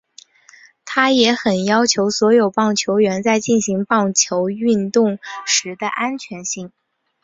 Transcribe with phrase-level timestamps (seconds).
[0.83, 6.71] 他也很要求所有棒球员在进行棒球运动时的安全性。